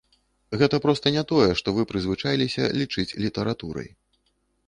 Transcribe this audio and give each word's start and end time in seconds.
Гэта 0.61 0.75
проста 0.85 1.11
не 1.17 1.23
тое, 1.31 1.49
што 1.59 1.67
вы 1.75 1.85
прызвычаіліся 1.91 2.63
лічыць 2.83 3.17
літаратурай. 3.27 3.89